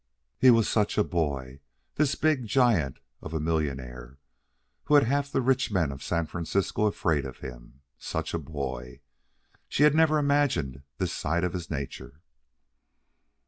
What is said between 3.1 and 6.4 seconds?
of a millionaire who had half the rich men of San